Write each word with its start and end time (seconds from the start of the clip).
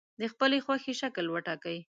د 0.21 0.21
خپلې 0.33 0.57
خوښې 0.65 0.93
شکل 1.01 1.25
وټاکئ. 1.29 1.77